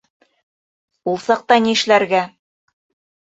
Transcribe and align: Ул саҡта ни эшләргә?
Ул 1.11 1.19
саҡта 1.25 1.57
ни 1.65 1.75
эшләргә? 1.79 2.21